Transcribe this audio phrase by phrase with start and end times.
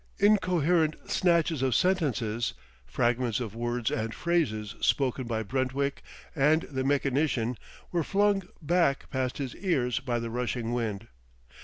[0.17, 2.55] Incoherent snatches of sentences,
[2.87, 6.01] fragments of words and phrases spoken by Brentwick
[6.35, 7.55] and the mechanician,
[7.91, 11.07] were flung back past his ears by the rushing wind.